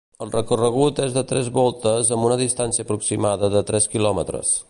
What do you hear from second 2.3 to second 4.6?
una distància aproximada de tres quilòmetres.